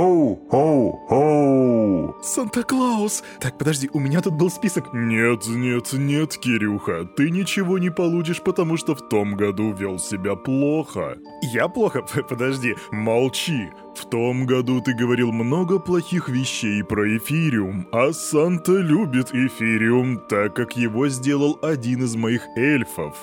Хоу-хоу-хоу! 0.00 2.14
Санта-Клаус! 2.22 3.22
Так, 3.38 3.58
подожди, 3.58 3.90
у 3.92 4.00
меня 4.00 4.22
тут 4.22 4.32
был 4.32 4.50
список. 4.50 4.94
Нет, 4.94 5.46
нет, 5.46 5.92
нет, 5.92 6.38
Кирюха, 6.38 7.04
ты 7.04 7.28
ничего 7.28 7.78
не 7.78 7.90
получишь, 7.90 8.40
потому 8.40 8.78
что 8.78 8.94
в 8.94 9.06
том 9.10 9.36
году 9.36 9.74
вел 9.74 9.98
себя 9.98 10.36
плохо. 10.36 11.18
Я 11.42 11.68
плохо? 11.68 12.02
Подожди. 12.30 12.76
Молчи. 12.90 13.68
В 13.94 14.06
том 14.06 14.46
году 14.46 14.80
ты 14.80 14.94
говорил 14.94 15.32
много 15.32 15.78
плохих 15.78 16.28
вещей 16.28 16.82
про 16.82 17.16
эфириум, 17.16 17.86
а 17.92 18.12
Санта 18.12 18.72
любит 18.72 19.34
эфириум, 19.34 20.18
так 20.28 20.54
как 20.54 20.76
его 20.76 21.08
сделал 21.08 21.58
один 21.62 22.04
из 22.04 22.16
моих 22.16 22.42
эльфов. 22.56 23.16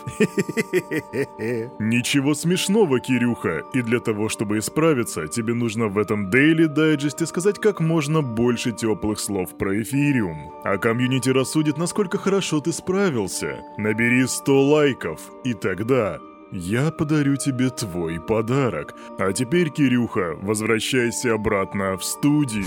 Ничего 1.79 2.33
смешного, 2.33 2.99
Кирюха, 2.99 3.63
и 3.73 3.81
для 3.81 3.99
того, 3.99 4.29
чтобы 4.29 4.59
исправиться, 4.59 5.27
тебе 5.27 5.53
нужно 5.53 5.87
в 5.87 5.97
этом 5.97 6.29
Daily 6.29 6.67
Digest 6.73 7.25
сказать 7.25 7.59
как 7.59 7.79
можно 7.79 8.21
больше 8.21 8.71
теплых 8.71 9.19
слов 9.19 9.57
про 9.57 9.81
эфириум. 9.81 10.51
А 10.63 10.77
комьюнити 10.77 11.29
рассудит, 11.29 11.77
насколько 11.77 12.17
хорошо 12.17 12.59
ты 12.59 12.71
справился. 12.71 13.63
Набери 13.77 14.25
100 14.27 14.69
лайков, 14.69 15.21
и 15.43 15.53
тогда 15.53 16.19
я 16.51 16.91
подарю 16.91 17.35
тебе 17.35 17.69
твой 17.69 18.19
подарок. 18.19 18.93
А 19.19 19.33
теперь, 19.33 19.69
Кирюха, 19.69 20.35
возвращайся 20.41 21.33
обратно 21.33 21.97
в 21.97 22.03
студию. 22.03 22.65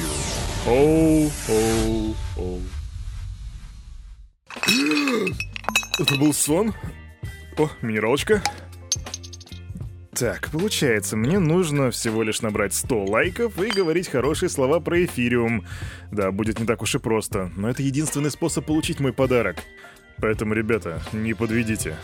Оу, 0.66 1.30
оу, 1.48 2.14
оу. 2.36 2.60
Это 5.98 6.16
был 6.18 6.32
сон? 6.32 6.74
О, 7.58 7.68
минералочка. 7.82 8.42
Так, 10.12 10.50
получается, 10.50 11.16
мне 11.16 11.38
нужно 11.38 11.90
всего 11.90 12.22
лишь 12.22 12.42
набрать 12.42 12.74
100 12.74 13.04
лайков 13.06 13.58
и 13.58 13.70
говорить 13.70 14.08
хорошие 14.08 14.50
слова 14.50 14.78
про 14.80 15.04
эфириум. 15.04 15.64
Да, 16.10 16.30
будет 16.30 16.58
не 16.58 16.66
так 16.66 16.82
уж 16.82 16.94
и 16.94 16.98
просто, 16.98 17.50
но 17.56 17.70
это 17.70 17.82
единственный 17.82 18.30
способ 18.30 18.66
получить 18.66 19.00
мой 19.00 19.14
подарок. 19.14 19.56
Поэтому, 20.18 20.52
ребята, 20.52 21.02
не 21.12 21.32
подведите. 21.32 21.96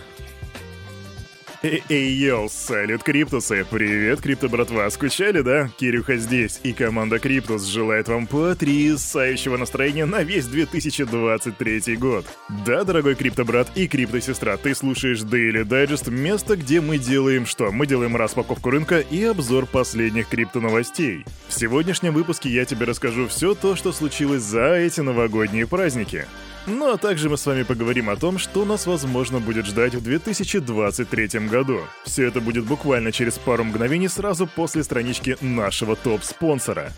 Эй, 1.89 2.13
йоу, 2.13 2.49
салют, 2.49 3.03
Криптусы! 3.03 3.67
Привет, 3.69 4.21
Крипто 4.21 4.49
братва! 4.49 4.89
Скучали, 4.89 5.41
да? 5.41 5.69
Кирюха 5.77 6.17
здесь, 6.17 6.61
и 6.63 6.73
команда 6.73 7.19
Криптус 7.19 7.65
желает 7.65 8.07
вам 8.07 8.29
потрясающего 8.29 9.57
настроения 9.57 10.05
на 10.05 10.23
весь 10.23 10.47
2023 10.47 11.97
год. 11.97 12.25
Да, 12.65 12.85
дорогой 12.85 13.17
Крипто 13.17 13.45
брат 13.45 13.69
и 13.75 13.89
Крипто 13.89 14.21
сестра, 14.21 14.57
ты 14.57 14.77
слушаешь 14.77 15.23
Daily 15.23 15.65
Digest, 15.65 16.09
место, 16.09 16.57
где 16.57 16.81
мы 16.81 16.99
делаем 16.99 17.47
что? 17.47 17.73
Мы 17.73 17.89
делаем 17.89 18.15
распаковку 18.15 18.71
рынка 18.71 19.01
и 19.01 19.25
обзор 19.25 19.67
последних 19.67 20.29
крипто 20.29 20.61
новостей. 20.61 21.25
В 21.49 21.55
сегодняшнем 21.55 22.13
выпуске 22.13 22.51
я 22.51 22.65
тебе 22.65 22.87
расскажу 22.87 23.29
все 23.29 23.55
то, 23.55 23.77
что 23.77 23.93
случилось 23.93 24.43
за 24.43 24.75
эти 24.75 25.01
новогодние 25.01 25.67
праздники. 25.67 26.27
Ну 26.67 26.93
а 26.93 26.97
также 26.97 27.31
мы 27.31 27.37
с 27.37 27.47
вами 27.47 27.63
поговорим 27.63 28.11
о 28.11 28.17
том, 28.17 28.39
что 28.39 28.65
нас 28.65 28.87
возможно 28.87 29.39
будет 29.39 29.67
ждать 29.67 29.95
в 29.95 30.03
2023 30.03 31.47
году. 31.47 31.79
Все 32.05 32.27
это 32.27 32.41
будет 32.41 32.65
буквально 32.65 33.13
через 33.13 33.35
пару 33.39 33.63
мгновений 33.63 34.09
сразу 34.09 34.49
после 34.49 34.83
странички 34.83 35.37
нашего 35.41 35.95
топ-спонсора. 35.95 36.93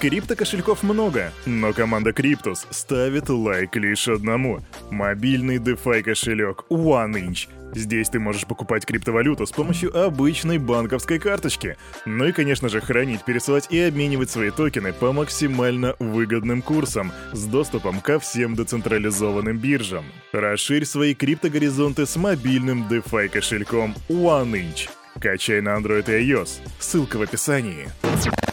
Крипто-кошельков 0.00 0.82
много, 0.82 1.30
но 1.44 1.74
команда 1.74 2.12
Криптус 2.14 2.66
ставит 2.70 3.28
лайк 3.28 3.76
лишь 3.76 4.08
одному. 4.08 4.60
Мобильный 4.90 5.58
DeFi 5.58 6.02
кошелек 6.02 6.64
OneInch– 6.70 7.48
Здесь 7.72 8.08
ты 8.08 8.18
можешь 8.18 8.46
покупать 8.46 8.84
криптовалюту 8.84 9.46
с 9.46 9.52
помощью 9.52 9.96
обычной 9.96 10.58
банковской 10.58 11.18
карточки. 11.18 11.76
Ну 12.04 12.26
и, 12.26 12.32
конечно 12.32 12.68
же, 12.68 12.80
хранить, 12.80 13.24
пересылать 13.24 13.68
и 13.70 13.80
обменивать 13.80 14.30
свои 14.30 14.50
токены 14.50 14.92
по 14.92 15.12
максимально 15.12 15.96
выгодным 15.98 16.62
курсам 16.62 17.12
с 17.32 17.44
доступом 17.44 18.00
ко 18.00 18.18
всем 18.18 18.54
децентрализованным 18.54 19.58
биржам. 19.58 20.04
Расширь 20.32 20.84
свои 20.84 21.14
криптогоризонты 21.14 22.06
с 22.06 22.16
мобильным 22.16 22.86
DeFi 22.88 23.28
кошельком 23.28 23.94
OneInch. 24.08 24.88
Качай 25.20 25.60
на 25.60 25.70
Android 25.70 26.08
и 26.08 26.30
iOS. 26.30 26.60
Ссылка 26.78 27.16
в 27.16 27.22
описании. 27.22 27.88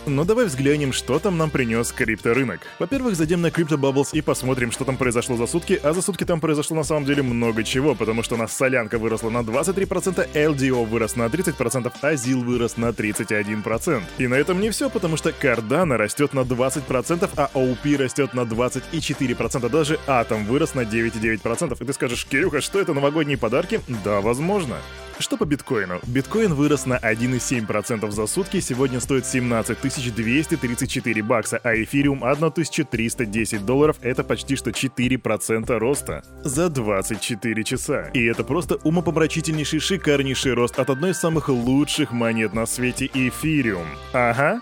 Но 0.05 0.23
давай 0.23 0.45
взглянем, 0.45 0.91
что 0.91 1.19
там 1.19 1.37
нам 1.37 1.49
принес 1.49 1.91
крипторынок. 1.91 2.61
Во-первых, 2.79 3.15
зайдем 3.15 3.41
на 3.41 3.47
Crypto 3.47 3.77
Bubbles 3.77 4.09
и 4.13 4.21
посмотрим, 4.21 4.71
что 4.71 4.83
там 4.85 4.97
произошло 4.97 5.37
за 5.37 5.45
сутки, 5.45 5.79
а 5.81 5.93
за 5.93 6.01
сутки 6.01 6.23
там 6.25 6.41
произошло 6.41 6.75
на 6.75 6.83
самом 6.83 7.05
деле 7.05 7.21
много 7.21 7.63
чего, 7.63 7.95
потому 7.95 8.23
что 8.23 8.35
у 8.35 8.37
нас 8.37 8.55
солянка 8.55 8.97
выросла 8.97 9.29
на 9.29 9.39
23%, 9.39 10.33
LDO 10.33 10.85
вырос 10.85 11.15
на 11.15 11.25
30%, 11.25 11.91
а 12.01 12.39
вырос 12.39 12.77
на 12.77 12.89
31%. 12.89 14.03
И 14.17 14.27
на 14.27 14.35
этом 14.35 14.59
не 14.59 14.71
все, 14.71 14.89
потому 14.89 15.17
что 15.17 15.29
Cardano 15.29 15.95
растет 15.95 16.33
на 16.33 16.41
20%, 16.41 17.29
а 17.35 17.51
OP 17.53 17.97
растет 17.97 18.33
на 18.33 18.41
24%, 18.41 19.69
даже 19.69 19.99
Atom 20.07 20.45
вырос 20.45 20.73
на 20.73 20.81
9,9%. 20.81 21.77
И 21.81 21.85
ты 21.85 21.93
скажешь, 21.93 22.25
Кирюха, 22.25 22.61
что 22.61 22.79
это 22.79 22.93
новогодние 22.93 23.37
подарки? 23.37 23.81
Да, 24.03 24.21
возможно. 24.21 24.77
Что 25.19 25.35
по 25.35 25.45
биткоину? 25.45 25.99
Биткоин 26.07 26.53
вырос 26.53 26.85
на 26.85 26.97
1,7% 26.97 28.09
за 28.09 28.25
сутки, 28.25 28.61
сегодня 28.61 29.01
стоит 29.01 29.25
17 29.25 29.77
234 30.15 31.23
бакса, 31.23 31.59
а 31.61 31.75
эфириум 31.75 32.23
1310 32.23 33.65
долларов— 33.65 33.97
это 34.01 34.23
почти 34.23 34.55
что 34.55 34.69
4% 34.69 35.77
роста 35.77 36.23
за 36.43 36.69
24 36.69 37.63
часа. 37.65 38.09
И 38.13 38.23
это 38.23 38.45
просто 38.45 38.75
умопомрачительнейший, 38.77 39.79
шикарнейший 39.79 40.53
рост 40.53 40.79
от 40.79 40.89
одной 40.89 41.11
из 41.11 41.19
самых 41.19 41.49
лучших 41.49 42.13
монет 42.13 42.53
на 42.53 42.65
свете 42.65 43.09
эфириум. 43.13 43.87
Ага. 44.13 44.61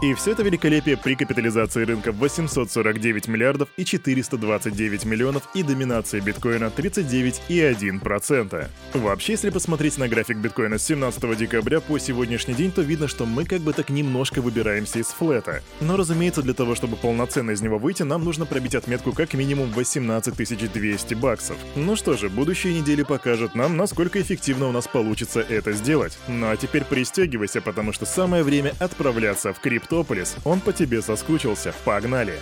И 0.00 0.14
все 0.14 0.30
это 0.30 0.44
великолепие 0.44 0.96
при 0.96 1.16
капитализации 1.16 1.84
рынка 1.84 2.12
849 2.12 3.26
миллиардов 3.26 3.68
и 3.76 3.84
429 3.84 5.04
миллионов 5.04 5.48
и 5.54 5.64
доминации 5.64 6.20
биткоина 6.20 6.66
39,1%. 6.66 8.68
Вообще, 8.94 9.32
если 9.32 9.50
посмотреть 9.50 9.98
на 9.98 10.06
график 10.06 10.36
биткоина 10.36 10.78
с 10.78 10.84
17 10.84 11.36
декабря 11.36 11.80
по 11.80 11.98
сегодняшний 11.98 12.54
день, 12.54 12.70
то 12.70 12.80
видно, 12.80 13.08
что 13.08 13.26
мы 13.26 13.44
как 13.44 13.62
бы 13.62 13.72
так 13.72 13.90
немножко 13.90 14.40
выбираемся 14.40 15.00
из 15.00 15.08
флета. 15.08 15.64
Но, 15.80 15.96
разумеется, 15.96 16.42
для 16.42 16.54
того, 16.54 16.76
чтобы 16.76 16.96
полноценно 16.96 17.50
из 17.50 17.60
него 17.60 17.78
выйти, 17.78 18.04
нам 18.04 18.24
нужно 18.24 18.46
пробить 18.46 18.76
отметку 18.76 19.12
как 19.12 19.34
минимум 19.34 19.72
18 19.72 20.72
200 20.72 21.14
баксов. 21.14 21.56
Ну 21.74 21.96
что 21.96 22.16
же, 22.16 22.28
будущие 22.28 22.78
недели 22.78 23.02
покажут 23.02 23.56
нам, 23.56 23.76
насколько 23.76 24.20
эффективно 24.20 24.68
у 24.68 24.72
нас 24.72 24.86
получится 24.86 25.40
это 25.40 25.72
сделать. 25.72 26.16
Ну 26.28 26.50
а 26.50 26.56
теперь 26.56 26.84
пристегивайся, 26.84 27.60
потому 27.60 27.92
что 27.92 28.06
самое 28.06 28.44
время 28.44 28.74
отправляться 28.78 29.52
в 29.52 29.58
крипто 29.58 29.87
Криптополис. 29.88 30.36
Он 30.44 30.60
по 30.60 30.72
тебе 30.72 31.02
соскучился. 31.02 31.74
Погнали. 31.84 32.34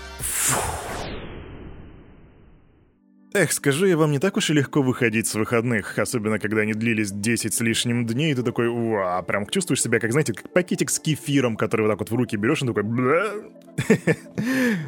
Эх, 3.32 3.52
скажи, 3.52 3.96
вам 3.96 4.12
не 4.12 4.18
так 4.18 4.36
уж 4.36 4.50
и 4.50 4.54
легко 4.54 4.82
выходить 4.82 5.26
с 5.26 5.34
выходных, 5.34 5.98
особенно 5.98 6.38
когда 6.38 6.62
они 6.62 6.72
длились 6.72 7.10
10 7.10 7.52
с 7.52 7.60
лишним 7.60 8.06
дней, 8.06 8.32
и 8.32 8.34
ты 8.34 8.42
такой, 8.42 8.66
уа, 8.68 9.20
прям 9.22 9.46
чувствуешь 9.46 9.82
себя, 9.82 10.00
как, 10.00 10.10
знаете, 10.10 10.32
как 10.32 10.50
пакетик 10.52 10.88
с 10.88 10.98
кефиром, 10.98 11.56
который 11.56 11.82
вот 11.82 11.90
так 11.90 11.98
вот 11.98 12.10
в 12.10 12.14
руки 12.14 12.36
берешь, 12.36 12.62
и 12.62 12.66
такой, 12.66 12.82
бля. 12.82 13.26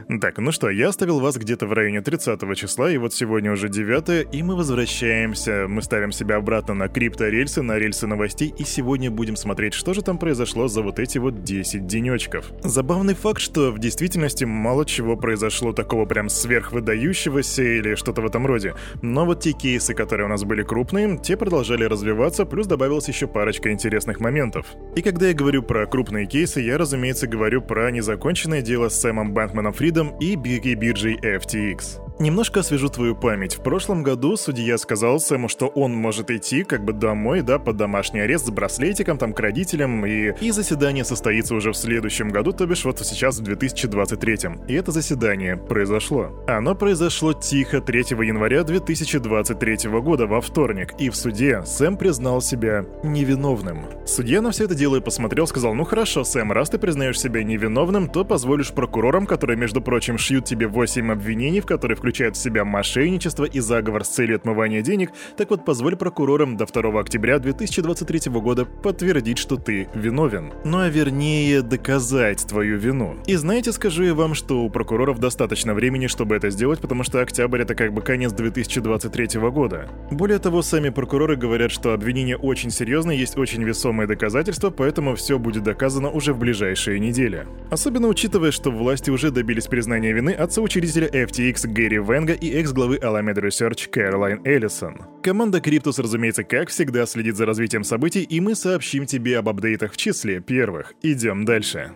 Так, 0.09 0.39
ну 0.39 0.53
что, 0.53 0.71
я 0.71 0.89
оставил 0.89 1.21
вас 1.21 1.37
где-то 1.37 1.67
в 1.67 1.73
районе 1.75 2.01
30 2.01 2.57
числа, 2.57 2.91
и 2.91 2.97
вот 2.97 3.13
сегодня 3.13 3.53
уже 3.53 3.69
9 3.69 4.35
и 4.35 4.43
мы 4.43 4.57
возвращаемся, 4.57 5.67
мы 5.69 5.83
ставим 5.83 6.13
себя 6.13 6.37
обратно 6.37 6.73
на 6.73 6.89
крипторельсы, 6.89 7.61
на 7.61 7.77
рельсы 7.77 8.07
новостей, 8.07 8.55
и 8.57 8.65
сегодня 8.65 9.11
будем 9.11 9.37
смотреть, 9.37 9.75
что 9.75 9.93
же 9.93 10.01
там 10.01 10.17
произошло 10.17 10.67
за 10.67 10.81
вот 10.81 10.99
эти 10.99 11.19
вот 11.19 11.45
10 11.45 11.87
денечков. 11.87 12.47
Забавный 12.63 13.15
факт, 13.15 13.43
что 13.43 13.71
в 13.71 13.79
действительности 13.79 14.45
мало 14.45 14.87
чего 14.87 15.15
произошло 15.15 15.75
такого 15.75 16.07
прям 16.07 16.31
сверхвыдающегося 16.31 17.63
или 17.63 17.95
что-то 17.95 18.23
в 18.23 18.27
этом 18.27 18.47
роде. 18.47 18.77
Но 19.03 19.27
вот 19.27 19.41
те 19.41 19.53
кейсы, 19.53 19.93
которые 19.93 20.25
у 20.25 20.31
нас 20.31 20.43
были 20.43 20.63
крупные, 20.63 21.19
те 21.23 21.37
продолжали 21.37 21.85
развиваться, 21.85 22.47
плюс 22.47 22.67
добавилась 22.67 23.09
еще 23.09 23.27
парочка 23.27 23.71
интересных 23.71 24.21
моментов. 24.21 24.69
И 24.97 25.03
когда 25.03 25.29
я 25.29 25.35
говорю 25.35 25.63
про 25.63 25.87
крупные 25.87 26.25
кейсы, 26.25 26.63
я, 26.63 26.79
разумеется, 26.79 27.27
говорю 27.27 27.61
про 27.61 27.91
незаконченное 27.91 28.63
дело 28.63 28.89
с 28.89 28.99
Сэмом 28.99 29.34
Бэнкманом 29.34 29.75
Фридом 29.75 29.97
и 30.21 30.36
Бигги 30.36 30.74
биржей 30.74 31.16
FTX. 31.16 32.08
Немножко 32.20 32.60
освежу 32.60 32.88
твою 32.88 33.15
память. 33.15 33.54
В 33.54 33.62
прошлом 33.62 34.03
году 34.03 34.36
судья 34.36 34.76
сказал 34.76 35.20
Сэму, 35.20 35.48
что 35.48 35.68
он 35.68 35.94
может 35.94 36.32
идти 36.32 36.65
как 36.65 36.84
бы 36.84 36.92
домой, 36.92 37.42
да, 37.42 37.60
под 37.60 37.76
домашний 37.76 38.18
арест 38.18 38.47
с 38.47 38.50
браслетиком, 38.50 39.18
там, 39.18 39.32
к 39.32 39.38
родителям, 39.38 40.04
и, 40.04 40.32
и 40.41 40.50
заседание 40.50 41.04
состоится 41.04 41.54
уже 41.54 41.70
в 41.70 41.76
следующем 41.76 42.30
году, 42.30 42.50
то 42.50 42.66
бишь 42.66 42.84
вот 42.84 42.98
сейчас 42.98 43.38
в 43.38 43.44
2023. 43.44 44.36
И 44.66 44.74
это 44.74 44.91
заседание 44.91 45.56
произошло. 45.56 46.32
Оно 46.48 46.74
произошло 46.74 47.34
тихо 47.34 47.80
3 47.80 48.00
января 48.26 48.65
2023 48.65 49.88
года 50.00 50.26
во 50.26 50.41
вторник, 50.41 50.94
и 50.98 51.10
в 51.10 51.16
суде 51.16 51.62
Сэм 51.65 51.97
признал 51.97 52.41
себя 52.41 52.84
невиновным. 53.04 53.84
Судья 54.06 54.42
на 54.42 54.50
все 54.50 54.65
это 54.65 54.74
дело 54.74 54.97
и 54.97 55.00
посмотрел, 55.00 55.47
сказал, 55.47 55.72
ну 55.72 55.84
хорошо, 55.84 56.24
Сэм, 56.24 56.50
раз 56.50 56.70
ты 56.70 56.78
признаешь 56.78 57.20
себя 57.20 57.44
невиновным, 57.44 58.09
то 58.09 58.24
позволишь 58.24 58.72
прокурорам, 58.72 59.24
которые, 59.24 59.56
между 59.56 59.80
прочим, 59.80 60.18
шьют 60.18 60.47
тебе 60.47 60.66
8 60.66 61.12
обвинений, 61.12 61.60
в 61.60 61.66
которые 61.66 61.94
включают 61.94 62.08
включают 62.09 62.37
в 62.37 62.43
себя 62.43 62.65
мошенничество 62.65 63.45
и 63.45 63.60
заговор 63.60 64.03
с 64.03 64.09
целью 64.09 64.37
отмывания 64.37 64.81
денег, 64.81 65.10
так 65.37 65.51
вот 65.51 65.66
позволь 65.66 65.95
прокурорам 65.95 66.57
до 66.57 66.65
2 66.65 66.99
октября 66.99 67.39
2023 67.39 68.33
года 68.33 68.65
подтвердить, 68.65 69.37
что 69.37 69.57
ты 69.57 69.89
виновен. 69.95 70.55
Ну 70.65 70.78
а 70.78 70.89
вернее, 70.89 71.60
доказать 71.60 72.47
твою 72.47 72.78
вину. 72.78 73.16
И 73.27 73.37
знаете, 73.37 73.72
скажу 73.72 74.05
я 74.05 74.15
вам, 74.15 74.33
что 74.33 74.63
у 74.63 74.71
прокуроров 74.71 75.19
достаточно 75.19 75.75
времени, 75.75 76.07
чтобы 76.07 76.34
это 76.34 76.49
сделать, 76.49 76.81
потому 76.81 77.03
что 77.03 77.21
октябрь 77.21 77.60
это 77.60 77.75
как 77.75 77.93
бы 77.93 78.01
конец 78.01 78.33
2023 78.33 79.39
года. 79.51 79.91
Более 80.11 80.39
того, 80.39 80.63
сами 80.63 80.89
прокуроры 80.89 81.37
говорят, 81.37 81.71
что 81.71 81.93
обвинение 81.93 82.39
очень 82.39 82.71
серьезное, 82.71 83.16
есть 83.16 83.37
очень 83.37 83.63
весомые 83.65 84.07
доказательства, 84.07 84.71
поэтому 84.71 85.15
все 85.15 85.39
будет 85.39 85.63
доказано 85.63 86.09
уже 86.09 86.33
в 86.33 86.39
ближайшие 86.39 87.01
недели. 87.01 87.47
Особенно 87.71 88.09
учитывая, 88.09 88.51
что 88.51 88.71
власти 88.71 89.11
уже 89.11 89.31
добились 89.31 89.66
признания 89.66 90.15
вины 90.15 90.31
от 90.31 90.54
соучредителя 90.54 91.07
FTX 91.07 91.69
Гэри 91.69 91.97
Венга 92.00 92.33
и 92.33 92.50
экс-главы 92.60 92.97
Alameda 92.97 93.41
Research 93.41 93.89
Кэролайн 93.91 94.41
Эллисон. 94.45 94.98
Команда 95.22 95.60
Криптус, 95.60 95.98
разумеется, 95.98 96.45
как 96.45 96.68
всегда 96.68 97.06
следит 97.06 97.36
за 97.36 97.47
развитием 97.47 97.84
событий, 97.84 98.22
и 98.22 98.41
мы 98.41 98.54
сообщим 98.54 99.06
тебе 99.06 99.39
об 99.39 99.48
апдейтах 99.48 99.92
в 99.92 99.97
числе 99.97 100.41
первых. 100.41 100.95
Идем 101.03 101.45
дальше. 101.45 101.92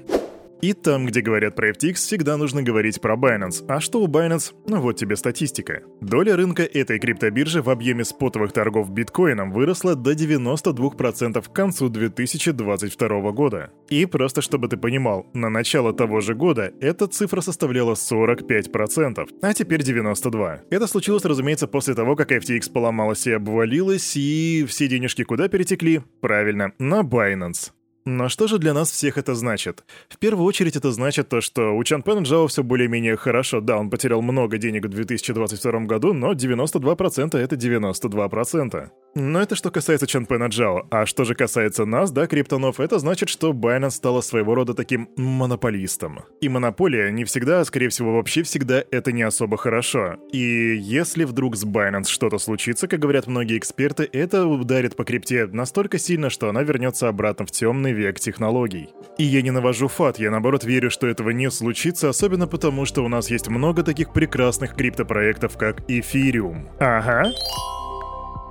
И 0.62 0.74
там, 0.74 1.06
где 1.06 1.22
говорят 1.22 1.56
про 1.56 1.70
FTX, 1.70 1.94
всегда 1.94 2.36
нужно 2.36 2.62
говорить 2.62 3.00
про 3.00 3.16
Binance. 3.16 3.64
А 3.66 3.80
что 3.80 4.00
у 4.00 4.06
Binance? 4.06 4.54
Ну 4.68 4.80
вот 4.80 4.96
тебе 4.96 5.16
статистика. 5.16 5.82
Доля 6.00 6.36
рынка 6.36 6.62
этой 6.62 7.00
криптобиржи 7.00 7.62
в 7.62 7.68
объеме 7.68 8.04
спотовых 8.04 8.52
торгов 8.52 8.88
биткоином 8.88 9.50
выросла 9.50 9.96
до 9.96 10.12
92% 10.12 11.42
к 11.42 11.52
концу 11.52 11.88
2022 11.88 13.32
года. 13.32 13.72
И 13.88 14.06
просто 14.06 14.40
чтобы 14.40 14.68
ты 14.68 14.76
понимал, 14.76 15.26
на 15.34 15.48
начало 15.48 15.92
того 15.92 16.20
же 16.20 16.36
года 16.36 16.72
эта 16.80 17.08
цифра 17.08 17.40
составляла 17.40 17.94
45%, 17.94 19.28
а 19.42 19.54
теперь 19.54 19.80
92%. 19.80 20.60
Это 20.70 20.86
случилось, 20.86 21.24
разумеется, 21.24 21.66
после 21.66 21.96
того, 21.96 22.14
как 22.14 22.30
FTX 22.30 22.70
поломалась 22.70 23.26
и 23.26 23.32
обвалилась, 23.32 24.16
и 24.16 24.64
все 24.68 24.86
денежки 24.86 25.24
куда 25.24 25.48
перетекли? 25.48 26.02
Правильно, 26.20 26.70
на 26.78 27.00
Binance. 27.00 27.72
Но 28.04 28.28
что 28.28 28.48
же 28.48 28.58
для 28.58 28.74
нас 28.74 28.90
всех 28.90 29.16
это 29.16 29.34
значит? 29.34 29.84
В 30.08 30.18
первую 30.18 30.44
очередь 30.44 30.76
это 30.76 30.90
значит 30.92 31.28
то, 31.28 31.40
что 31.40 31.76
у 31.76 31.84
Чан 31.84 32.02
Пен 32.02 32.22
Джао 32.24 32.48
все 32.48 32.62
более-менее 32.62 33.16
хорошо. 33.16 33.60
Да, 33.60 33.78
он 33.78 33.90
потерял 33.90 34.22
много 34.22 34.58
денег 34.58 34.86
в 34.86 34.88
2022 34.88 35.80
году, 35.80 36.12
но 36.12 36.32
92% 36.32 37.38
это 37.38 37.56
92%. 37.56 38.90
Но 39.14 39.42
это 39.42 39.54
что 39.56 39.70
касается 39.70 40.06
Чанпена 40.06 40.46
Джао. 40.46 40.86
А 40.90 41.04
что 41.04 41.24
же 41.24 41.34
касается 41.34 41.84
нас, 41.84 42.10
да, 42.10 42.26
криптонов, 42.26 42.80
это 42.80 42.98
значит, 42.98 43.28
что 43.28 43.52
Binance 43.52 43.90
стала 43.90 44.22
своего 44.22 44.54
рода 44.54 44.72
таким 44.72 45.10
монополистом. 45.16 46.20
И 46.40 46.48
монополия 46.48 47.10
не 47.10 47.24
всегда, 47.24 47.60
а 47.60 47.64
скорее 47.66 47.90
всего 47.90 48.14
вообще 48.14 48.42
всегда, 48.42 48.82
это 48.90 49.12
не 49.12 49.22
особо 49.22 49.58
хорошо. 49.58 50.16
И 50.32 50.76
если 50.76 51.24
вдруг 51.24 51.56
с 51.56 51.64
Binance 51.64 52.06
что-то 52.08 52.38
случится, 52.38 52.88
как 52.88 53.00
говорят 53.00 53.26
многие 53.26 53.58
эксперты, 53.58 54.08
это 54.10 54.46
ударит 54.46 54.96
по 54.96 55.04
крипте 55.04 55.46
настолько 55.46 55.98
сильно, 55.98 56.30
что 56.30 56.48
она 56.48 56.62
вернется 56.62 57.08
обратно 57.08 57.44
в 57.44 57.50
темный 57.50 57.91
век 57.92 58.20
технологий. 58.20 58.88
И 59.18 59.24
я 59.24 59.42
не 59.42 59.50
навожу 59.50 59.88
фат, 59.88 60.18
я 60.18 60.30
наоборот 60.30 60.64
верю, 60.64 60.90
что 60.90 61.06
этого 61.06 61.30
не 61.30 61.50
случится, 61.50 62.08
особенно 62.08 62.46
потому, 62.46 62.86
что 62.86 63.04
у 63.04 63.08
нас 63.08 63.30
есть 63.30 63.48
много 63.48 63.82
таких 63.82 64.12
прекрасных 64.12 64.74
криптопроектов, 64.74 65.56
как 65.56 65.82
Эфириум. 65.88 66.68
Ага. 66.78 67.30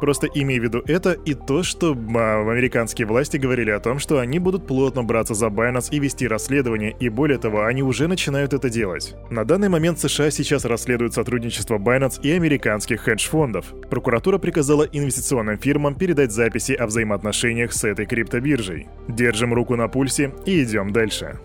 Просто 0.02 0.26
имей 0.26 0.60
в 0.60 0.64
виду 0.64 0.84
это 0.88 1.12
и 1.12 1.36
то, 1.36 1.62
что 1.62 1.94
а, 1.94 2.42
американские 2.42 3.06
власти 3.06 3.38
говорили 3.38 3.70
о 3.70 3.80
том, 3.80 4.00
что 4.00 4.18
они 4.18 4.40
будут 4.40 4.66
плотно 4.66 5.04
браться 5.04 5.36
за 5.36 5.46
Binance 5.46 5.90
и 5.92 6.00
вести 6.00 6.28
расследование, 6.28 6.96
и 7.00 7.08
более 7.08 7.38
того, 7.38 7.66
они 7.66 7.84
уже 7.84 8.08
начинают 8.08 8.54
это 8.54 8.72
делать. 8.72 9.16
На 9.30 9.46
данный 9.46 9.70
момент 9.70 10.00
США 10.00 10.32
сейчас 10.32 10.66
расследуют 10.66 11.14
сотрудничество 11.14 11.78
Binance 11.78 12.20
и 12.24 12.32
американских 12.32 13.02
хедж-фондов. 13.02 13.74
Прокуратура 13.92 14.40
приказала 14.40 14.84
инвестиционным 14.84 15.60
фирмам 15.60 15.94
передать 15.94 16.32
записи 16.32 16.72
о 16.72 16.88
взаимоотношениях 16.88 17.72
с 17.72 17.84
этой 17.84 18.08
криптобиржей. 18.08 18.88
Держим 19.08 19.54
руку 19.54 19.76
на 19.76 19.88
пульсе 19.88 20.34
и 20.48 20.64
идем 20.64 20.92
дальше. 20.92 21.38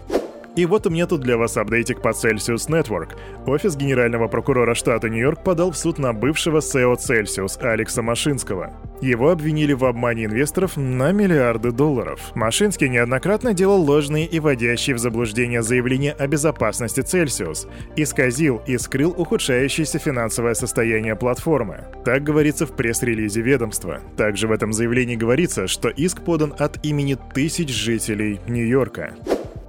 И 0.57 0.65
вот 0.65 0.87
у 0.87 0.91
меня 0.91 1.07
тут 1.07 1.21
для 1.21 1.37
вас 1.37 1.59
апдейтик 1.59 2.01
по 2.01 2.09
Celsius 2.09 2.69
Network. 2.69 3.11
Офис 3.47 3.77
генерального 3.77 4.27
прокурора 4.27 4.75
штата 4.75 5.11
Нью-Йорк 5.11 5.45
подал 5.45 5.71
в 5.71 5.77
суд 5.77 5.99
на 5.99 6.15
бывшего 6.15 6.59
SEO 6.59 6.97
Celsius 6.97 7.61
Алекса 7.61 8.01
Машинского. 8.01 8.73
Его 9.03 9.31
обвинили 9.31 9.75
в 9.75 9.85
обмане 9.85 10.25
инвесторов 10.25 10.79
на 10.79 11.13
миллиарды 11.13 11.73
долларов. 11.73 12.35
Машинский 12.35 12.89
неоднократно 12.89 13.53
делал 13.53 13.83
ложные 13.83 14.25
и 14.25 14.41
вводящие 14.41 14.97
в 14.97 14.99
заблуждение 14.99 15.61
заявления 15.61 16.13
о 16.13 16.27
безопасности 16.27 17.01
Celsius, 17.01 17.69
исказил 17.95 18.63
и 18.67 18.79
скрыл 18.79 19.15
ухудшающееся 19.15 19.99
финансовое 19.99 20.55
состояние 20.55 21.17
платформы. 21.17 21.85
Так 22.07 22.23
говорится 22.23 22.65
в 22.65 22.75
пресс-релизе 22.75 23.43
ведомства. 23.43 24.01
Также 24.17 24.49
в 24.49 24.53
этом 24.53 24.73
заявлении 24.73 25.17
говорится, 25.17 25.67
что 25.67 25.91
иск 25.91 26.23
подан 26.23 26.55
от 26.59 26.83
имени 26.83 27.19
тысяч 27.35 27.69
жителей 27.69 28.41
Нью-Йорка. 28.49 29.13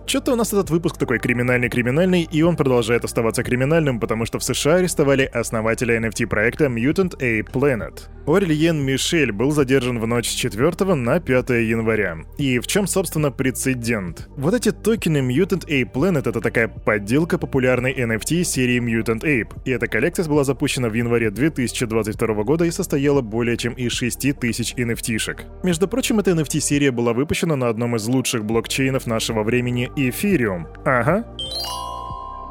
Что-то 0.07 0.31
у 0.31 0.35
нас 0.37 0.53
этот 0.53 0.69
выпуск 0.69 0.95
такой 0.97 1.19
криминальный-криминальный, 1.19 2.23
и 2.31 2.41
он 2.41 2.55
продолжает 2.55 3.03
оставаться 3.03 3.43
криминальным, 3.43 3.99
потому 3.99 4.25
что 4.25 4.39
в 4.39 4.43
США 4.43 4.75
арестовали 4.75 5.23
основателя 5.25 5.99
NFT-проекта 5.99 6.67
Mutant 6.67 7.19
Ape 7.19 7.51
Planet. 7.51 8.03
Орельен 8.25 8.81
Мишель 8.85 9.33
был 9.33 9.51
задержан 9.51 9.99
в 9.99 10.07
ночь 10.07 10.29
с 10.29 10.33
4 10.33 10.95
на 10.95 11.19
5 11.19 11.49
января. 11.49 12.19
И 12.37 12.59
в 12.59 12.67
чем, 12.67 12.87
собственно, 12.87 13.31
прецедент? 13.31 14.29
Вот 14.37 14.53
эти 14.53 14.71
токены 14.71 15.17
Mutant 15.17 15.67
Ape 15.67 15.91
Planet— 15.91 16.19
это 16.29 16.39
такая 16.39 16.69
подделка 16.69 17.37
популярной 17.37 17.93
NFT 17.93 18.45
серии 18.45 18.79
Mutant 18.79 19.23
Ape, 19.23 19.61
и 19.65 19.71
эта 19.71 19.87
коллекция 19.87 20.25
была 20.25 20.45
запущена 20.45 20.87
в 20.87 20.93
январе 20.93 21.31
2022 21.31 22.43
года 22.43 22.63
и 22.63 22.71
состояла 22.71 23.19
более 23.19 23.57
чем 23.57 23.73
из 23.73 23.91
6 23.91 24.39
тысяч 24.39 24.73
NFT-шек. 24.73 25.41
Между 25.63 25.89
прочим, 25.89 26.19
эта 26.19 26.31
NFT-серия 26.31 26.91
была 26.91 27.11
выпущена 27.11 27.57
на 27.57 27.67
одном 27.67 27.97
из 27.97 28.07
лучших 28.07 28.45
блокчейнов 28.45 29.05
нашего 29.05 29.43
времени 29.43 29.89
Эфириум. 29.97 30.67
Ага. 30.85 31.25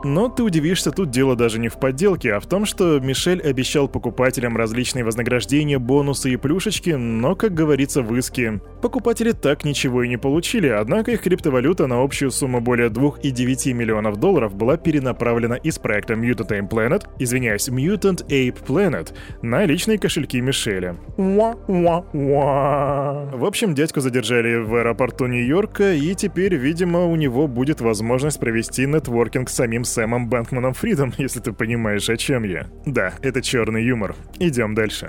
Но 0.04 0.28
ты 0.28 0.43
удивишься, 0.43 0.93
тут 0.93 1.10
дело 1.10 1.37
даже 1.37 1.58
не 1.58 1.69
в 1.69 1.81
подделке, 1.81 2.34
а 2.34 2.40
в 2.40 2.46
том, 2.46 2.66
что 2.66 3.00
Мишель 3.00 3.40
обещал 3.40 3.88
покупателям 3.88 4.56
различные 4.56 5.04
вознаграждения, 5.04 5.78
бонусы 5.78 6.32
и 6.32 6.37
плюшечки, 6.37 6.90
но, 6.90 7.34
как 7.34 7.54
говорится 7.54 8.02
в 8.02 8.14
иске, 8.14 8.60
покупатели 8.82 9.32
так 9.32 9.64
ничего 9.64 10.02
и 10.02 10.08
не 10.08 10.16
получили, 10.16 10.69
однако 10.69 11.12
их 11.12 11.22
криптовалюта 11.22 11.87
на 11.87 12.02
общую 12.02 12.31
сумму 12.31 12.60
более 12.60 12.88
2,9 12.88 13.72
миллионов 13.72 14.19
долларов 14.19 14.54
была 14.54 14.76
перенаправлена 14.76 15.54
из 15.54 15.78
проекта 15.78 16.14
Mutant 16.14 16.50
Ape 16.50 16.69
Planet, 16.69 17.06
извиняюсь, 17.19 17.69
Mutant 17.69 18.26
Ape 18.28 18.64
Planet, 18.66 19.12
на 19.42 19.64
личные 19.64 19.99
кошельки 19.99 20.40
Мишеля. 20.40 20.96
В 21.16 23.44
общем, 23.44 23.75
дядьку 23.75 24.00
задержали 24.00 24.56
в 24.56 24.75
аэропорту 24.75 25.26
Нью-Йорка, 25.26 25.94
и 25.94 26.14
теперь, 26.14 26.54
видимо, 26.54 27.06
у 27.06 27.16
него 27.16 27.49
будет 27.49 27.81
возможность 27.81 28.38
провести 28.38 28.87
нетворкинг 28.87 29.49
с 29.49 29.54
самим 29.54 29.84
Сэмом 29.86 30.28
Бэнкманом 30.28 30.75
Фридом, 30.75 31.14
если 31.18 31.40
ты 31.40 31.52
понимаешь, 31.52 32.08
о 32.11 32.16
чем 32.16 32.42
я. 32.44 32.66
Да, 32.84 33.14
это 33.22 33.40
черный 33.40 33.84
юмор. 33.84 34.14
Идем 34.38 34.75
дальше. 34.75 35.08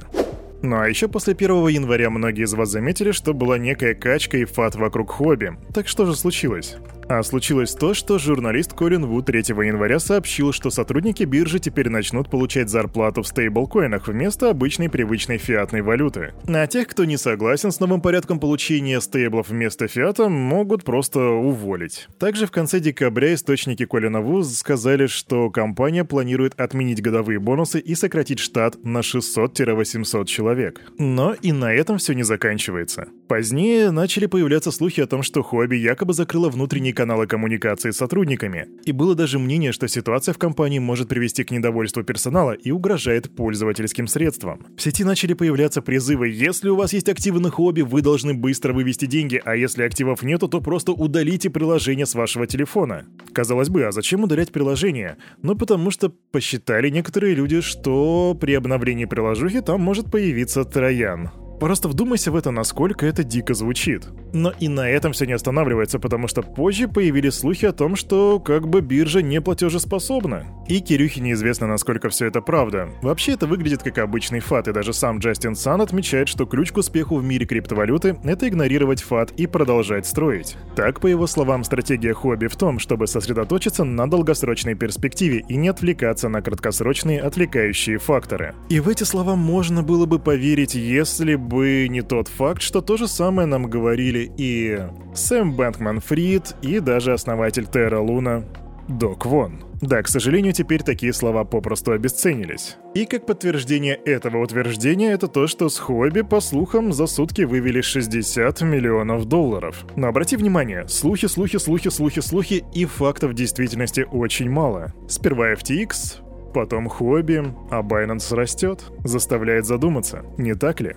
Ну 0.62 0.80
а 0.80 0.88
еще 0.88 1.08
после 1.08 1.34
1 1.34 1.68
января 1.68 2.10
многие 2.10 2.46
из 2.46 2.54
вас 2.54 2.70
заметили, 2.70 3.12
что 3.12 3.34
была 3.34 3.58
некая 3.58 3.94
качка 3.94 4.38
и 4.38 4.46
фат 4.46 4.76
вокруг 4.76 5.12
хобби. 5.12 5.58
Так 5.74 5.88
что 5.88 6.06
же 6.06 6.16
случилось? 6.16 6.78
А 7.10 7.24
случилось 7.24 7.74
то, 7.74 7.94
что 7.94 8.20
журналист 8.20 8.74
Колин 8.74 9.06
Вуд 9.06 9.28
3 9.28 9.40
января 9.40 9.98
сообщил, 9.98 10.52
что 10.52 10.70
сотрудники 10.70 11.24
биржи 11.24 11.58
теперь 11.60 11.88
начнут 11.88 12.30
получать 12.30 12.70
зарплату 12.70 13.22
в 13.22 13.28
стейблкоинах 13.28 14.10
вместо 14.10 14.50
обычной 14.50 14.90
привычной 14.90 15.38
фиатной 15.38 15.82
валюты. 15.82 16.34
А 16.48 16.68
тех, 16.68 16.86
кто 16.90 17.06
не 17.06 17.16
согласен 17.16 17.72
с 17.72 17.80
новым 17.80 18.02
порядком 18.02 18.42
получения 18.42 19.00
стейблов 19.00 19.48
вместо 19.48 19.88
фиата, 19.88 20.28
могут 20.28 20.84
просто 20.84 21.22
уволить. 21.22 22.10
Также 22.20 22.46
в 22.46 22.52
конце 22.52 22.82
декабря 22.82 23.34
источники 23.34 23.86
Колина 23.86 24.20
Ву 24.20 24.44
сказали, 24.44 25.08
что 25.08 25.50
компания 25.50 26.04
планирует 26.04 26.60
отменить 26.60 27.02
годовые 27.02 27.40
бонусы 27.40 27.80
и 27.80 27.96
сократить 27.96 28.40
штат 28.40 28.84
на 28.84 29.00
600-800 29.00 30.26
человек. 30.26 30.82
Но 30.98 31.34
и 31.34 31.54
на 31.54 31.74
этом 31.74 32.00
все 32.00 32.12
не 32.12 32.24
заканчивается. 32.24 33.08
Позднее 33.30 33.92
начали 33.92 34.26
появляться 34.26 34.72
слухи 34.72 35.00
о 35.00 35.08
том, 35.08 35.24
что 35.24 35.42
Хобби 35.42 35.78
якобы 35.78 36.14
закрыла 36.14 36.50
внутренние 36.50 36.97
каналы 36.98 37.28
коммуникации 37.28 37.92
с 37.92 37.98
сотрудниками. 37.98 38.68
И 38.84 38.92
было 38.92 39.14
даже 39.14 39.38
мнение, 39.38 39.72
что 39.72 39.88
ситуация 39.88 40.34
в 40.34 40.40
компании 40.40 40.80
может 40.80 41.08
привести 41.08 41.44
к 41.44 41.52
недовольству 41.52 42.04
персонала 42.04 42.54
и 42.54 42.72
угрожает 42.72 43.36
пользовательским 43.36 44.08
средствам. 44.08 44.66
В 44.76 44.82
сети 44.82 45.04
начали 45.04 45.34
появляться 45.34 45.84
призывы 45.84 46.30
«Если 46.30 46.70
у 46.70 46.76
вас 46.76 46.94
есть 46.94 47.08
активы 47.08 47.40
на 47.40 47.52
хобби, 47.52 47.82
вы 47.82 48.02
должны 48.02 48.34
быстро 48.34 48.74
вывести 48.74 49.06
деньги, 49.06 49.40
а 49.46 49.56
если 49.56 49.84
активов 49.84 50.24
нету, 50.24 50.48
то 50.48 50.60
просто 50.60 50.92
удалите 50.92 51.52
приложение 51.52 52.08
с 52.08 52.16
вашего 52.16 52.48
телефона». 52.48 53.06
Казалось 53.32 53.70
бы, 53.70 53.86
а 53.86 53.92
зачем 53.92 54.24
удалять 54.24 54.52
приложение? 54.52 55.18
Ну 55.44 55.56
потому 55.56 55.92
что 55.92 56.12
посчитали 56.32 56.90
некоторые 56.90 57.36
люди, 57.36 57.62
что 57.62 58.36
при 58.42 58.56
обновлении 58.56 59.06
приложухи 59.06 59.62
там 59.62 59.82
может 59.82 60.10
появиться 60.10 60.64
троян. 60.64 61.30
Просто 61.60 61.88
вдумайся 61.88 62.32
в 62.32 62.36
это, 62.36 62.52
насколько 62.52 63.06
это 63.06 63.24
дико 63.24 63.54
звучит. 63.54 64.08
Но 64.34 64.54
и 64.60 64.68
на 64.68 64.90
этом 64.90 65.14
все 65.14 65.26
не 65.26 65.34
останавливается, 65.34 66.00
потому 66.00 66.28
что 66.28 66.42
позже 66.42 66.88
появились 66.88 67.36
слухи 67.36 67.66
о 67.66 67.72
том, 67.72 67.96
что 67.96 68.40
как 68.40 68.68
бы 68.68 68.82
биржа 68.82 69.22
не 69.22 69.42
платежеспособна. 69.42 70.46
И 70.68 70.80
Кирюхе 70.82 71.22
неизвестно, 71.22 71.66
насколько 71.66 72.10
все 72.10 72.28
это 72.28 72.42
правда. 72.42 72.90
Вообще 73.02 73.34
это 73.34 73.48
выглядит 73.48 73.84
как 73.84 73.98
обычный 74.00 74.40
фат, 74.40 74.68
и 74.68 74.74
даже 74.74 74.94
сам 74.94 75.20
Джастин 75.20 75.56
Сан 75.56 75.82
отмечает, 75.82 76.28
что 76.28 76.46
ключ 76.46 76.72
к 76.72 76.78
успеху 76.78 77.16
в 77.16 77.24
мире 77.24 77.46
криптовалюты— 77.46 78.18
это 78.24 78.48
игнорировать 78.48 79.02
фат 79.02 79.32
и 79.32 79.48
продолжать 79.48 80.06
строить. 80.06 80.58
Так, 80.76 81.00
по 81.00 81.08
его 81.08 81.26
словам, 81.26 81.64
стратегия 81.64 82.14
хобби 82.14 82.48
в 82.48 82.56
том, 82.56 82.80
чтобы 82.80 83.08
сосредоточиться 83.08 83.84
на 83.84 84.10
долгосрочной 84.10 84.76
перспективе 84.76 85.44
и 85.48 85.56
не 85.56 85.70
отвлекаться 85.70 86.30
на 86.30 86.42
краткосрочные 86.42 87.22
отвлекающие 87.22 87.98
факторы. 87.98 88.54
И 88.70 88.80
в 88.80 88.90
эти 88.90 89.04
слова 89.04 89.36
можно 89.36 89.84
было 89.84 90.06
бы 90.06 90.20
поверить, 90.20 90.76
если 90.76 91.36
не 91.54 92.02
тот 92.02 92.28
факт, 92.28 92.62
что 92.62 92.82
то 92.82 92.98
же 92.98 93.08
самое 93.08 93.48
нам 93.48 93.70
говорили 93.70 94.32
и 94.38 94.80
Сэм 95.14 95.54
Бэнкман 95.54 96.00
Фрид, 96.02 96.56
и 96.62 96.80
даже 96.80 97.14
основатель 97.14 97.66
Терра 97.66 98.00
Луна 98.00 98.44
Док 98.88 99.26
Вон. 99.26 99.64
Да, 99.82 100.02
к 100.02 100.08
сожалению, 100.08 100.54
теперь 100.54 100.82
такие 100.82 101.14
слова 101.14 101.44
попросту 101.44 101.92
обесценились. 101.92 102.78
И 102.96 103.06
как 103.06 103.26
подтверждение 103.28 103.96
этого 103.96 104.42
утверждения, 104.42 105.12
это 105.12 105.28
то, 105.28 105.46
что 105.46 105.70
с 105.70 105.78
хобби, 105.78 106.22
по 106.22 106.40
слухам, 106.40 106.92
за 106.92 107.06
сутки 107.06 107.44
вывели 107.44 107.82
60 107.82 108.62
миллионов 108.62 109.26
долларов. 109.26 109.86
Но 109.96 110.08
обрати 110.08 110.36
внимание, 110.36 110.88
слухи, 110.88 111.28
слухи, 111.28 111.58
слухи, 111.58 111.90
слухи, 111.90 112.22
слухи, 112.22 112.66
и 112.74 112.86
фактов 112.86 113.32
в 113.32 113.36
действительности 113.36 114.08
очень 114.12 114.50
мало. 114.50 114.94
Сперва 115.08 115.54
FTX, 115.54 116.27
потом 116.58 116.90
хобби, 116.90 117.54
а 117.70 117.84
Binance 117.84 118.34
растет. 118.34 118.92
Заставляет 119.04 119.66
задуматься, 119.68 120.26
не 120.40 120.56
так 120.56 120.82
ли? 120.82 120.96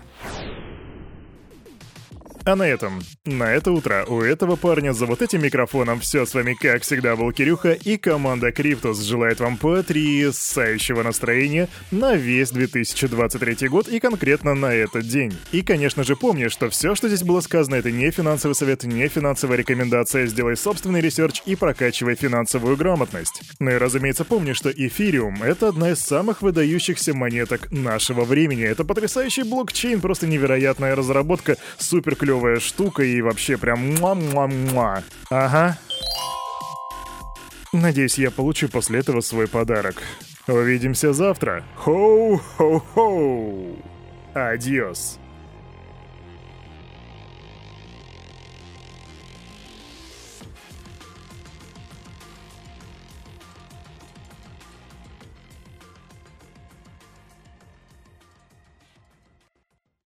А 2.46 2.56
на 2.56 2.66
этом, 2.66 3.02
на 3.26 3.52
это 3.52 3.70
утро 3.70 4.06
у 4.08 4.22
этого 4.22 4.56
парня 4.56 4.92
за 4.92 5.04
вот 5.04 5.20
этим 5.20 5.42
микрофоном 5.42 6.00
все 6.00 6.24
с 6.24 6.32
вами, 6.32 6.54
как 6.54 6.82
всегда, 6.82 7.14
был 7.14 7.30
Кирюха 7.32 7.72
и 7.72 7.98
команда 7.98 8.50
Криптус 8.50 9.02
желает 9.02 9.40
вам 9.40 9.58
потрясающего 9.58 11.02
настроения 11.02 11.68
на 11.90 12.14
весь 12.14 12.50
2023 12.50 13.68
год 13.68 13.88
и 13.88 14.00
конкретно 14.00 14.54
на 14.54 14.72
этот 14.72 15.06
день. 15.06 15.36
И, 15.52 15.60
конечно 15.60 16.02
же, 16.02 16.16
помни, 16.16 16.48
что 16.48 16.70
все, 16.70 16.94
что 16.94 17.08
здесь 17.08 17.22
было 17.22 17.40
сказано, 17.40 17.74
это 17.74 17.90
не 17.90 18.10
финансовый 18.10 18.54
совет, 18.54 18.84
не 18.84 19.06
финансовая 19.08 19.58
рекомендация. 19.58 20.26
Сделай 20.26 20.56
собственный 20.56 21.02
research 21.02 21.42
и 21.44 21.56
прокачивай 21.56 22.14
финансовую 22.14 22.76
грамотность. 22.78 23.42
Ну 23.58 23.70
и, 23.70 23.74
разумеется, 23.74 24.24
помни, 24.24 24.54
что 24.54 24.70
эфириум— 24.70 25.42
это 25.42 25.68
одна 25.68 25.90
из 25.90 26.00
самых 26.00 26.40
выдающихся 26.40 27.12
монеток 27.12 27.70
нашего 27.70 28.24
времени. 28.24 28.64
Это 28.64 28.84
потрясающий 28.84 29.42
блокчейн, 29.42 30.00
просто 30.00 30.26
невероятная 30.26 30.96
разработка, 30.96 31.58
супер 31.76 32.16
клевая 32.30 32.60
штука 32.60 33.02
и 33.02 33.20
вообще 33.22 33.56
прям 33.56 33.96
муа-муа-муа. 33.96 35.02
Ага. 35.30 35.76
Надеюсь, 37.72 38.18
я 38.18 38.30
получу 38.30 38.68
после 38.68 39.00
этого 39.00 39.20
свой 39.20 39.48
подарок. 39.48 40.00
Увидимся 40.46 41.12
завтра. 41.12 41.64
Хоу-хоу-хоу. 41.76 43.76
Адьос. 44.32 45.18